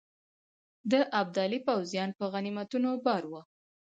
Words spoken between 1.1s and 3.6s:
ابدالي پوځیان په غنیمتونو بار وه.